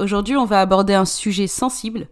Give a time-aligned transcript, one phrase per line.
[0.00, 2.08] Aujourd'hui, on va aborder un sujet sensible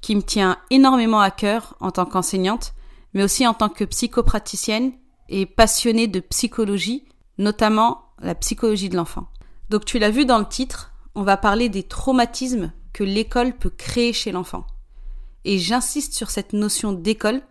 [0.00, 2.74] qui me tient énormément à cœur en tant qu'enseignante,
[3.14, 4.92] mais aussi en tant que psychopraticienne
[5.28, 7.04] et passionnée de psychologie,
[7.38, 9.26] notamment la psychologie de l'enfant.
[9.70, 13.70] Donc tu l'as vu dans le titre, on va parler des traumatismes que l'école peut
[13.70, 14.64] créer chez l'enfant.
[15.44, 17.42] Et j'insiste sur cette notion d'école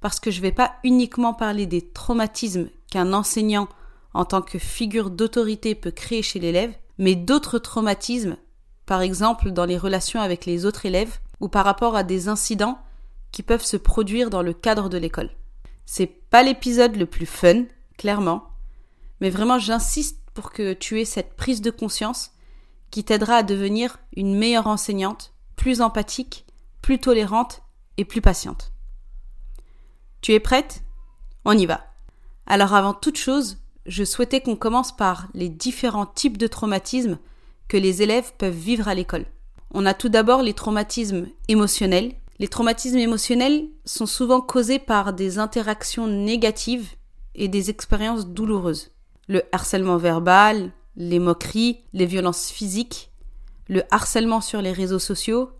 [0.00, 3.68] parce que je ne vais pas uniquement parler des traumatismes qu'un enseignant
[4.12, 8.36] en tant que figure d'autorité peut créer chez l'élève, mais d'autres traumatismes,
[8.86, 12.78] par exemple dans les relations avec les autres élèves ou par rapport à des incidents
[13.30, 15.30] qui peuvent se produire dans le cadre de l'école.
[15.86, 17.64] C'est pas l'épisode le plus fun,
[17.98, 18.48] clairement,
[19.20, 22.32] mais vraiment j'insiste pour que tu aies cette prise de conscience
[22.90, 26.46] qui t'aidera à devenir une meilleure enseignante, plus empathique,
[26.82, 27.62] plus tolérante
[27.96, 28.72] et plus patiente.
[30.20, 30.82] Tu es prête?
[31.44, 31.86] On y va.
[32.46, 37.18] Alors avant toute chose, je souhaitais qu'on commence par les différents types de traumatismes
[37.68, 39.26] que les élèves peuvent vivre à l'école.
[39.72, 42.12] On a tout d'abord les traumatismes émotionnels.
[42.38, 46.90] Les traumatismes émotionnels sont souvent causés par des interactions négatives
[47.34, 48.92] et des expériences douloureuses.
[49.28, 53.10] Le harcèlement verbal, les moqueries, les violences physiques,
[53.68, 55.50] le harcèlement sur les réseaux sociaux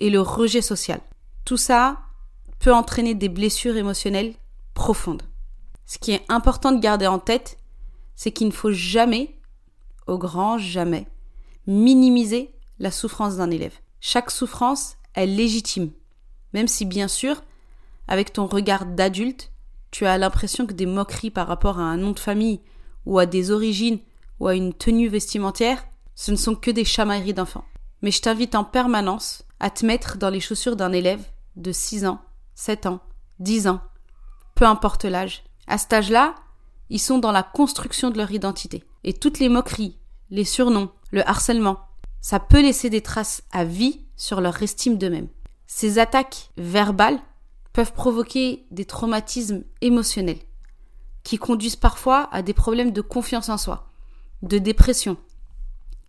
[0.00, 1.00] et le rejet social.
[1.44, 1.98] Tout ça
[2.58, 4.34] peut entraîner des blessures émotionnelles
[4.72, 5.22] profondes.
[5.86, 7.58] Ce qui est important de garder en tête,
[8.16, 9.38] c'est qu'il ne faut jamais,
[10.06, 11.06] au grand jamais,
[11.66, 13.74] minimiser la souffrance d'un élève.
[14.00, 15.90] Chaque souffrance est légitime,
[16.52, 17.42] même si bien sûr,
[18.08, 19.50] avec ton regard d'adulte,
[19.90, 22.60] tu as l'impression que des moqueries par rapport à un nom de famille
[23.06, 24.00] ou à des origines
[24.40, 27.64] ou à une tenue vestimentaire, ce ne sont que des chamailleries d'enfants.
[28.02, 31.24] Mais je t'invite en permanence à te mettre dans les chaussures d'un élève
[31.56, 32.20] de 6 ans,
[32.54, 33.00] 7 ans,
[33.38, 33.80] 10 ans,
[34.54, 36.34] peu importe l'âge, à cet âge-là,
[36.90, 38.84] ils sont dans la construction de leur identité.
[39.04, 39.98] Et toutes les moqueries,
[40.30, 41.78] les surnoms, le harcèlement,
[42.20, 45.28] ça peut laisser des traces à vie sur leur estime d'eux-mêmes.
[45.68, 47.20] Ces attaques verbales
[47.72, 50.40] peuvent provoquer des traumatismes émotionnels
[51.22, 53.92] qui conduisent parfois à des problèmes de confiance en soi,
[54.42, 55.16] de dépression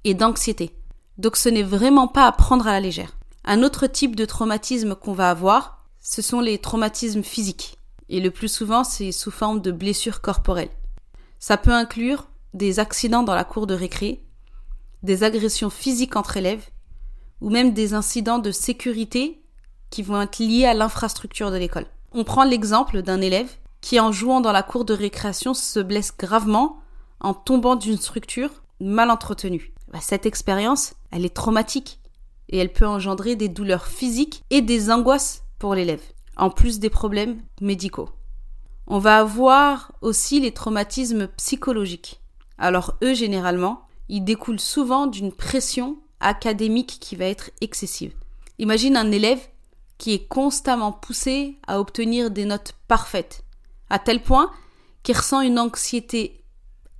[0.05, 0.75] et d'anxiété.
[1.19, 3.15] Donc ce n'est vraiment pas à prendre à la légère.
[3.43, 7.77] Un autre type de traumatisme qu'on va avoir, ce sont les traumatismes physiques
[8.09, 10.71] et le plus souvent c'est sous forme de blessures corporelles.
[11.37, 14.24] Ça peut inclure des accidents dans la cour de récré,
[15.03, 16.69] des agressions physiques entre élèves,
[17.41, 19.41] ou même des incidents de sécurité
[19.89, 21.85] qui vont être liés à l'infrastructure de l'école.
[22.11, 23.49] On prend l'exemple d'un élève
[23.81, 26.79] qui en jouant dans la cour de récréation se blesse gravement
[27.19, 29.73] en tombant d'une structure mal entretenue.
[29.91, 31.99] Bah, cette expérience, elle est traumatique
[32.49, 36.01] et elle peut engendrer des douleurs physiques et des angoisses pour l'élève
[36.37, 38.09] en plus des problèmes médicaux.
[38.87, 42.21] On va avoir aussi les traumatismes psychologiques.
[42.57, 48.13] Alors eux, généralement, ils découlent souvent d'une pression académique qui va être excessive.
[48.59, 49.41] Imagine un élève
[49.97, 53.43] qui est constamment poussé à obtenir des notes parfaites,
[53.89, 54.51] à tel point
[55.03, 56.43] qu'il ressent une anxiété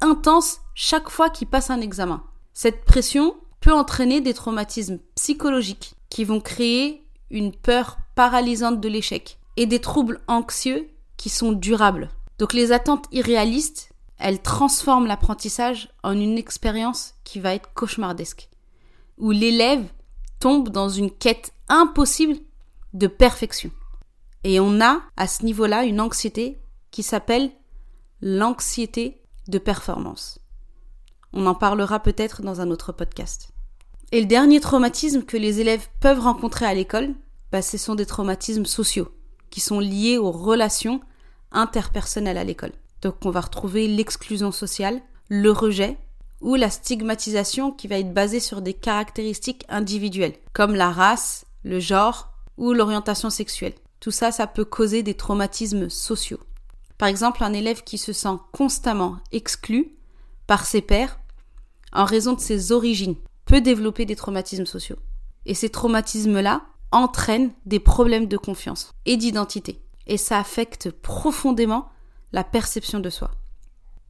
[0.02, 2.24] intense chaque fois qu'il passe un examen.
[2.54, 9.40] Cette pression peut entraîner des traumatismes psychologiques qui vont créer une peur paralysante de l'échec
[9.58, 10.88] et des troubles anxieux
[11.18, 12.10] qui sont durables.
[12.38, 18.50] Donc les attentes irréalistes, elles transforment l'apprentissage en une expérience qui va être cauchemardesque,
[19.18, 19.86] où l'élève
[20.40, 22.38] tombe dans une quête impossible
[22.94, 23.72] de perfection.
[24.44, 27.52] Et on a à ce niveau-là une anxiété qui s'appelle
[28.22, 30.40] l'anxiété de performance.
[31.34, 33.50] On en parlera peut-être dans un autre podcast.
[34.12, 37.16] Et le dernier traumatisme que les élèves peuvent rencontrer à l'école,
[37.52, 39.10] bah, ce sont des traumatismes sociaux
[39.50, 41.02] qui sont liés aux relations
[41.52, 42.74] interpersonnelles à l'école.
[43.06, 45.00] Donc on va retrouver l'exclusion sociale,
[45.30, 46.00] le rejet
[46.42, 51.80] ou la stigmatisation qui va être basée sur des caractéristiques individuelles, comme la race, le
[51.80, 53.76] genre ou l'orientation sexuelle.
[54.00, 56.40] Tout ça, ça peut causer des traumatismes sociaux.
[56.98, 59.92] Par exemple, un élève qui se sent constamment exclu
[60.48, 61.20] par ses pairs
[61.94, 64.98] en raison de ses origines peut développer des traumatismes sociaux.
[65.46, 69.80] Et ces traumatismes-là entraînent des problèmes de confiance et d'identité.
[70.08, 71.92] Et ça affecte profondément
[72.36, 73.32] la perception de soi.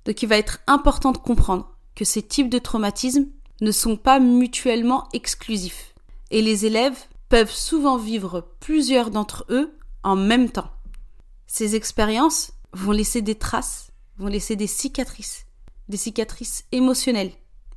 [0.05, 3.27] Donc il va être important de comprendre que ces types de traumatismes
[3.61, 5.93] ne sont pas mutuellement exclusifs.
[6.31, 6.97] Et les élèves
[7.29, 10.71] peuvent souvent vivre plusieurs d'entre eux en même temps.
[11.45, 15.45] Ces expériences vont laisser des traces, vont laisser des cicatrices,
[15.87, 17.33] des cicatrices émotionnelles,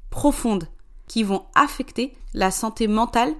[0.08, 0.68] profondes,
[1.08, 3.34] qui vont affecter la santé mentale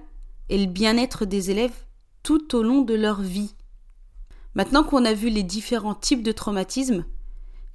[0.49, 1.85] et le bien-être des élèves
[2.21, 3.55] tout au long de leur vie.
[4.55, 7.05] Maintenant qu'on a vu les différents types de traumatismes,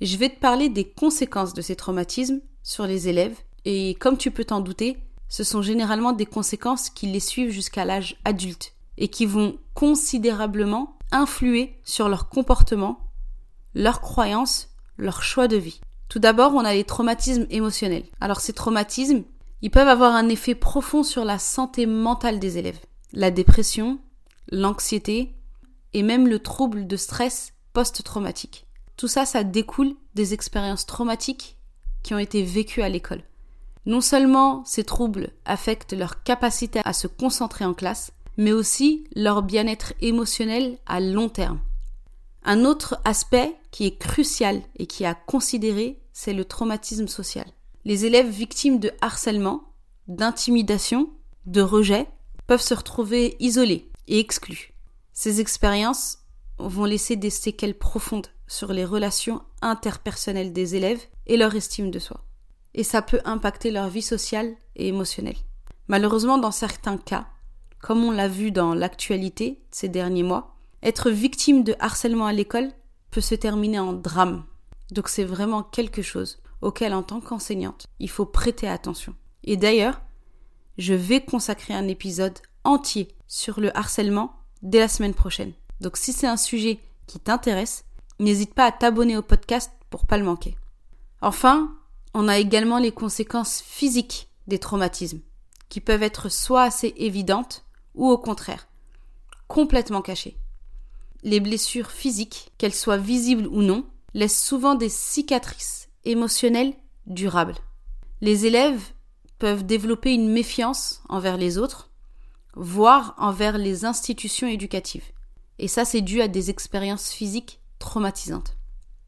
[0.01, 4.31] je vais te parler des conséquences de ces traumatismes sur les élèves, et comme tu
[4.31, 4.99] peux t'en douter,
[5.29, 10.99] ce sont généralement des conséquences qui les suivent jusqu'à l'âge adulte, et qui vont considérablement
[11.13, 13.11] influer sur leur comportement,
[13.75, 15.81] leurs croyances, leur choix de vie.
[16.09, 18.05] Tout d'abord, on a les traumatismes émotionnels.
[18.21, 19.23] Alors ces traumatismes,
[19.63, 22.79] ils peuvent avoir un effet profond sur la santé mentale des élèves.
[23.13, 23.99] La dépression,
[24.51, 25.35] l'anxiété
[25.95, 28.67] et même le trouble de stress post-traumatique.
[28.97, 31.57] Tout ça, ça découle des expériences traumatiques
[32.03, 33.23] qui ont été vécues à l'école.
[33.87, 39.43] Non seulement ces troubles affectent leur capacité à se concentrer en classe, mais aussi leur
[39.43, 41.61] bien-être émotionnel à long terme.
[42.45, 47.47] Un autre aspect qui est crucial et qui est à considérer, c'est le traumatisme social.
[47.85, 49.73] Les élèves victimes de harcèlement,
[50.09, 51.11] d'intimidation,
[51.47, 52.07] de rejet
[52.47, 54.74] peuvent se retrouver isolés et exclus.
[55.15, 56.19] Ces expériences
[56.59, 62.01] vont laisser des séquelles profondes sur les relations interpersonnelles des élèves et leur estime de
[62.01, 62.25] soi.
[62.75, 65.37] Et ça peut impacter leur vie sociale et émotionnelle.
[65.87, 67.29] Malheureusement, dans certains cas,
[67.81, 72.73] comme on l'a vu dans l'actualité ces derniers mois, être victime de harcèlement à l'école
[73.11, 74.45] peut se terminer en drame.
[74.91, 79.15] Donc c'est vraiment quelque chose auquel en tant qu'enseignante, il faut prêter attention.
[79.45, 80.01] Et d'ailleurs,
[80.79, 85.53] je vais consacrer un épisode entier sur le harcèlement dès la semaine prochaine.
[85.81, 87.85] Donc si c'est un sujet qui t'intéresse,
[88.19, 90.57] n'hésite pas à t'abonner au podcast pour pas le manquer.
[91.21, 91.73] Enfin,
[92.15, 95.21] on a également les conséquences physiques des traumatismes,
[95.69, 97.65] qui peuvent être soit assez évidentes
[97.95, 98.67] ou au contraire,
[99.49, 100.37] complètement cachées.
[101.23, 106.75] Les blessures physiques, qu'elles soient visibles ou non, laissent souvent des cicatrices émotionnelles
[107.07, 107.57] durables.
[108.21, 108.83] Les élèves
[109.39, 111.91] peuvent développer une méfiance envers les autres,
[112.57, 115.13] voire envers les institutions éducatives.
[115.59, 118.57] Et ça, c'est dû à des expériences physiques traumatisantes.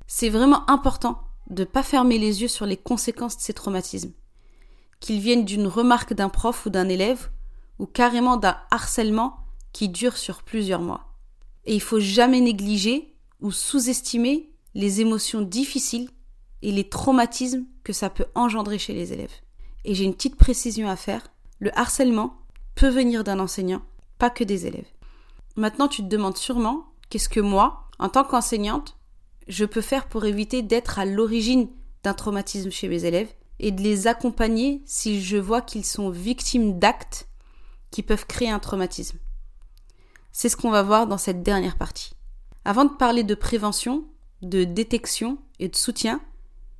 [0.06, 1.20] C'est vraiment important
[1.50, 4.12] de ne pas fermer les yeux sur les conséquences de ces traumatismes.
[5.00, 7.31] Qu'ils viennent d'une remarque d'un prof ou d'un élève,
[7.78, 9.37] ou carrément d'un harcèlement
[9.72, 11.12] qui dure sur plusieurs mois.
[11.66, 16.08] Et il faut jamais négliger ou sous-estimer les émotions difficiles
[16.62, 19.34] et les traumatismes que ça peut engendrer chez les élèves.
[19.84, 21.28] Et j'ai une petite précision à faire.
[21.58, 22.45] Le harcèlement
[22.76, 23.82] peut venir d'un enseignant,
[24.19, 24.87] pas que des élèves.
[25.56, 28.96] Maintenant, tu te demandes sûrement qu'est-ce que moi, en tant qu'enseignante,
[29.49, 31.69] je peux faire pour éviter d'être à l'origine
[32.05, 36.78] d'un traumatisme chez mes élèves et de les accompagner si je vois qu'ils sont victimes
[36.78, 37.28] d'actes
[37.90, 39.19] qui peuvent créer un traumatisme?
[40.33, 42.12] C'est ce qu'on va voir dans cette dernière partie.
[42.66, 44.04] Avant de parler de prévention,
[44.42, 46.21] de détection et de soutien,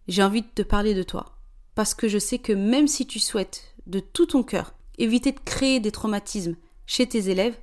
[0.09, 1.39] j'ai envie de te parler de toi.
[1.75, 5.41] Parce que je sais que même si tu souhaites de tout ton cœur éviter de
[5.41, 7.59] créer des traumatismes chez tes élèves,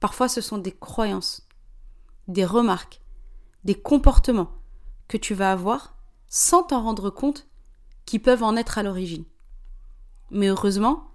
[0.00, 1.46] parfois ce sont des croyances,
[2.28, 3.00] des remarques,
[3.64, 4.52] des comportements
[5.08, 5.96] que tu vas avoir
[6.28, 7.46] sans t'en rendre compte
[8.04, 9.24] qui peuvent en être à l'origine.
[10.30, 11.10] Mais heureusement,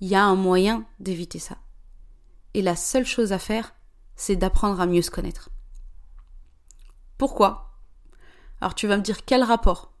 [0.00, 1.58] il y a un moyen d'éviter ça.
[2.54, 3.74] Et la seule chose à faire,
[4.16, 5.50] c'est d'apprendre à mieux se connaître.
[7.16, 7.78] Pourquoi?
[8.60, 9.92] Alors tu vas me dire quel rapport?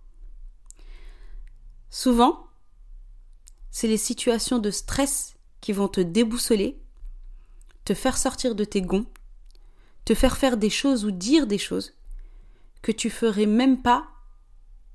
[1.90, 2.47] Souvent,
[3.70, 6.80] c'est les situations de stress qui vont te déboussoler,
[7.84, 9.06] te faire sortir de tes gonds,
[10.04, 11.94] te faire faire des choses ou dire des choses
[12.82, 14.08] que tu ferais même pas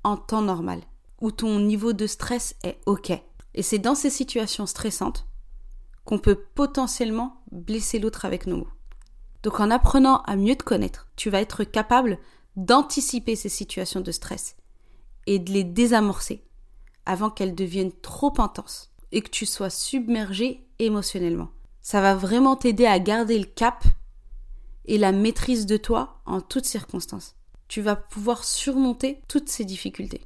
[0.02, 0.80] en temps normal,
[1.20, 3.10] où ton niveau de stress est OK.
[3.54, 5.26] Et c'est dans ces situations stressantes
[6.04, 8.68] qu'on peut potentiellement blesser l'autre avec nos mots.
[9.42, 12.18] Donc en apprenant à mieux te connaître, tu vas être capable
[12.56, 14.56] d'anticiper ces situations de stress
[15.26, 16.44] et de les désamorcer
[17.06, 21.50] avant qu'elles deviennent trop intenses et que tu sois submergé émotionnellement.
[21.80, 23.84] Ça va vraiment t'aider à garder le cap
[24.86, 27.36] et la maîtrise de toi en toutes circonstances.
[27.68, 30.22] Tu vas pouvoir surmonter toutes ces difficultés.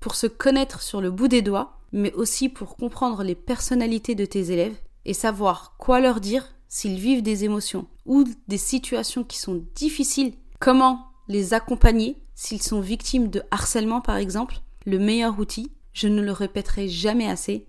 [0.00, 4.24] pour se connaître sur le bout des doigts, mais aussi pour comprendre les personnalités de
[4.24, 9.38] tes élèves et savoir quoi leur dire s'ils vivent des émotions ou des situations qui
[9.38, 15.70] sont difficiles, comment les accompagner s'ils sont victimes de harcèlement par exemple, le meilleur outil,
[15.92, 17.66] je ne le répéterai jamais assez,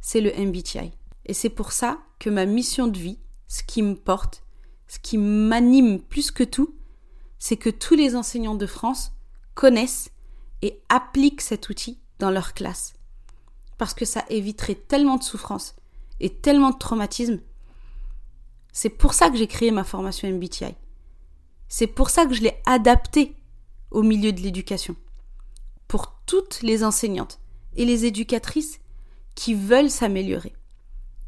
[0.00, 0.92] c'est le MBTI.
[1.26, 3.18] Et c'est pour ça que ma mission de vie,
[3.48, 4.42] ce qui me porte,
[4.88, 6.74] ce qui m'anime plus que tout,
[7.38, 9.12] c'est que tous les enseignants de France
[9.54, 10.10] connaissent
[10.62, 12.94] et appliquent cet outil dans leur classe.
[13.78, 15.74] Parce que ça éviterait tellement de souffrance
[16.20, 17.40] et tellement de traumatisme.
[18.72, 20.74] C'est pour ça que j'ai créé ma formation MBTI.
[21.68, 23.34] C'est pour ça que je l'ai adaptée
[23.90, 24.96] au milieu de l'éducation.
[25.88, 27.40] Pour toutes les enseignantes
[27.76, 28.80] et les éducatrices
[29.34, 30.54] qui veulent s'améliorer,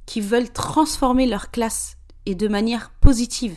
[0.07, 3.57] qui veulent transformer leur classe et de manière positive.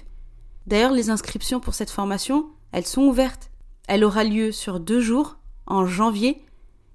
[0.67, 3.51] D'ailleurs, les inscriptions pour cette formation, elles sont ouvertes.
[3.87, 6.45] Elle aura lieu sur deux jours, en janvier,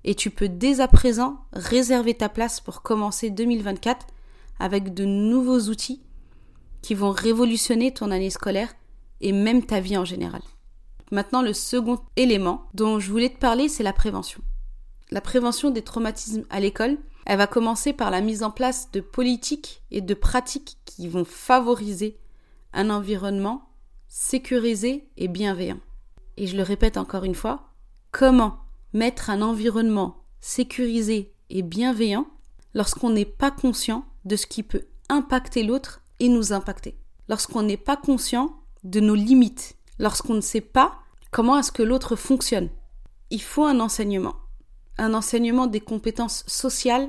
[0.05, 4.07] et tu peux dès à présent réserver ta place pour commencer 2024
[4.59, 6.03] avec de nouveaux outils
[6.81, 8.73] qui vont révolutionner ton année scolaire
[9.21, 10.43] et même ta vie en général.
[11.11, 14.41] Maintenant, le second élément dont je voulais te parler, c'est la prévention.
[15.11, 19.01] La prévention des traumatismes à l'école, elle va commencer par la mise en place de
[19.01, 22.19] politiques et de pratiques qui vont favoriser
[22.73, 23.69] un environnement
[24.09, 25.79] sécurisé et bienveillant.
[26.37, 27.73] Et je le répète encore une fois,
[28.11, 28.59] comment
[28.93, 32.27] mettre un environnement sécurisé et bienveillant
[32.75, 36.99] lorsqu'on n'est pas conscient de ce qui peut impacter l'autre et nous impacter?
[37.29, 40.99] Lorsqu'on n'est pas conscient de nos limites, lorsqu'on ne sait pas
[41.31, 42.71] comment est-ce que l'autre fonctionne.
[43.31, 44.35] Il faut un enseignement
[44.99, 47.09] un enseignement des compétences sociales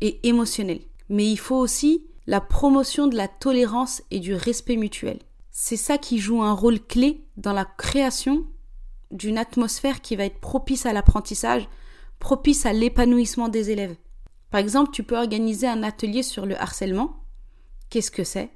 [0.00, 0.82] et émotionnelles.
[1.08, 5.20] Mais il faut aussi la promotion de la tolérance et du respect mutuel.
[5.50, 8.44] C'est ça qui joue un rôle clé dans la création
[9.10, 11.68] d'une atmosphère qui va être propice à l'apprentissage,
[12.18, 13.96] propice à l'épanouissement des élèves.
[14.50, 17.24] Par exemple, tu peux organiser un atelier sur le harcèlement.
[17.90, 18.50] Qu'est-ce que c'est?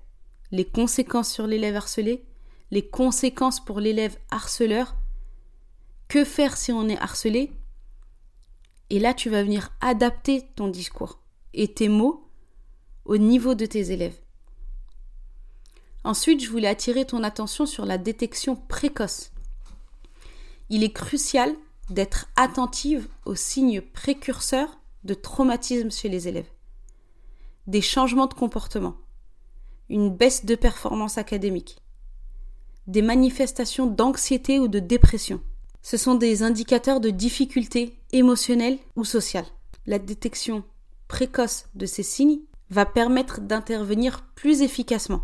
[0.50, 2.24] Les conséquences sur l'élève harcelé,
[2.70, 4.96] les conséquences pour l'élève harceleur.
[6.08, 7.52] Que faire si on est harcelé?
[8.90, 11.20] Et là, tu vas venir adapter ton discours
[11.54, 12.28] et tes mots
[13.04, 14.18] au niveau de tes élèves.
[16.02, 19.32] Ensuite, je voulais attirer ton attention sur la détection précoce.
[20.70, 21.54] Il est crucial
[21.88, 26.50] d'être attentive aux signes précurseurs de traumatisme chez les élèves.
[27.66, 28.96] Des changements de comportement,
[29.88, 31.78] une baisse de performance académique,
[32.86, 35.42] des manifestations d'anxiété ou de dépression,
[35.82, 39.46] ce sont des indicateurs de difficultés émotionnelles ou sociales.
[39.86, 40.62] La détection
[41.08, 45.22] précoce de ces signes va permettre d'intervenir plus efficacement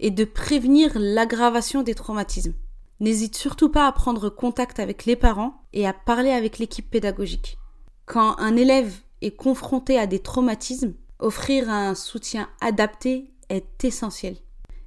[0.00, 2.54] et de prévenir l'aggravation des traumatismes.
[3.00, 7.58] N'hésite surtout pas à prendre contact avec les parents et à parler avec l'équipe pédagogique.
[8.06, 14.36] Quand un élève est confronté à des traumatismes, offrir un soutien adapté est essentiel.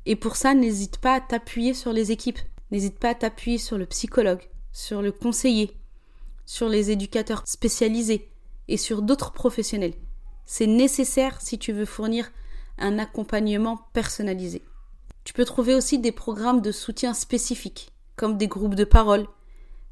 [0.06, 2.40] Et pour ça, n'hésite pas à t'appuyer sur les équipes,
[2.72, 5.72] n'hésite pas à t'appuyer sur le psychologue, sur le conseiller,
[6.46, 8.30] sur les éducateurs spécialisés
[8.68, 9.94] et sur d'autres professionnels.
[10.46, 12.30] C'est nécessaire si tu veux fournir
[12.78, 14.62] un accompagnement personnalisé.
[15.24, 19.28] Tu peux trouver aussi des programmes de soutien spécifiques, comme des groupes de parole,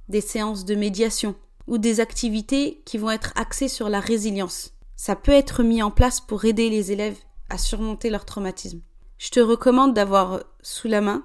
[0.09, 1.35] des séances de médiation
[1.65, 4.73] ou des activités qui vont être axées sur la résilience.
[4.97, 7.17] Ça peut être mis en place pour aider les élèves
[7.49, 8.81] à surmonter leur traumatisme.
[9.17, 11.23] Je te recommande d'avoir sous la main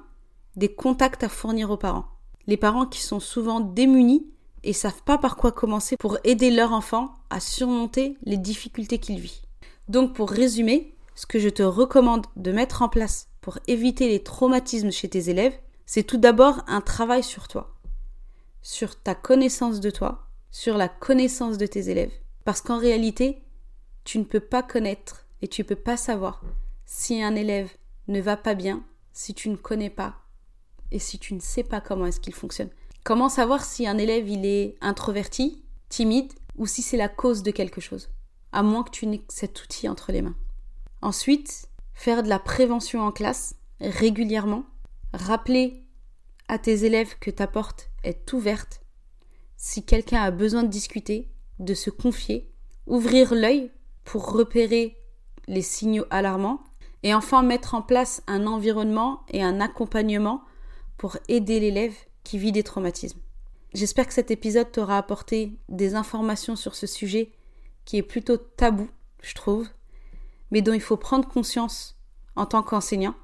[0.55, 2.18] des contacts à fournir aux parents
[2.49, 4.27] les parents qui sont souvent démunis
[4.65, 9.21] et savent pas par quoi commencer pour aider leur enfant à surmonter les difficultés qu'il
[9.21, 9.43] vit.
[9.89, 14.23] Donc pour résumer, ce que je te recommande de mettre en place pour éviter les
[14.23, 17.75] traumatismes chez tes élèves, c'est tout d'abord un travail sur toi,
[18.63, 22.13] sur ta connaissance de toi, sur la connaissance de tes élèves.
[22.45, 23.43] Parce qu'en réalité,
[24.05, 26.43] tu ne peux pas connaître et tu ne peux pas savoir
[26.87, 27.71] si un élève
[28.09, 30.15] ne va pas bien si tu ne connais pas
[30.91, 32.71] et si tu ne sais pas comment est-ce qu'il fonctionne.
[33.05, 37.51] Comment savoir si un élève il est introverti, timide ou si c'est la cause de
[37.51, 38.11] quelque chose
[38.53, 40.37] À moins que tu n'aies cet outil entre les mains.
[41.01, 44.65] Ensuite, faire de la prévention en classe régulièrement,
[45.13, 45.85] rappeler
[46.49, 48.81] à tes élèves que ta porte est ouverte.
[49.57, 51.29] Si quelqu'un a besoin de discuter,
[51.59, 52.51] de se confier,
[52.87, 53.71] ouvrir l'œil
[54.05, 54.97] pour repérer
[55.47, 56.63] les signaux alarmants
[57.03, 60.43] et enfin mettre en place un environnement et un accompagnement
[60.99, 63.21] pour aider l'élève qui vit des traumatismes.
[63.73, 67.33] J'espère que cet épisode t'aura apporté des informations sur ce sujet
[67.85, 68.89] qui est plutôt tabou,
[69.23, 69.67] je trouve,
[70.51, 71.97] mais dont il faut prendre conscience
[72.37, 73.15] en tant qu'enseignant,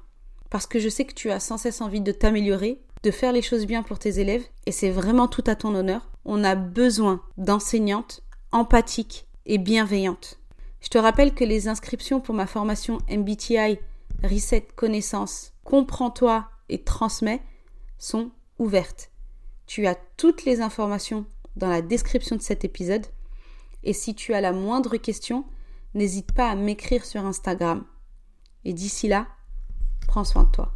[0.49, 3.41] parce que je sais que tu as sans cesse envie de t'améliorer, de faire les
[3.41, 6.09] choses bien pour tes élèves, et c'est vraiment tout à ton honneur.
[6.25, 10.39] On a besoin d'enseignantes empathique et bienveillante.
[10.81, 13.79] Je te rappelle que les inscriptions pour ma formation MBTI
[14.23, 17.41] Reset Connaissance, Comprends-toi et transmets
[17.97, 19.11] sont ouvertes.
[19.65, 21.25] Tu as toutes les informations
[21.55, 23.05] dans la description de cet épisode.
[23.83, 25.45] Et si tu as la moindre question,
[25.93, 27.85] n'hésite pas à m'écrire sur Instagram.
[28.63, 29.27] Et d'ici là,
[30.07, 30.73] prends soin de toi.